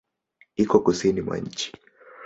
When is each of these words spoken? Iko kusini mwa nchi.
Iko 0.55 0.77
kusini 0.85 1.21
mwa 1.21 1.37
nchi. 1.37 1.71